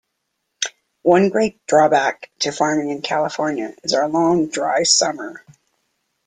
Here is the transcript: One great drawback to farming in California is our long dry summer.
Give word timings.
One 1.03 1.29
great 1.29 1.63
drawback 1.67 2.31
to 2.39 2.51
farming 2.51 2.89
in 2.89 3.03
California 3.03 3.75
is 3.83 3.93
our 3.93 4.09
long 4.09 4.47
dry 4.47 4.81
summer. 4.81 5.45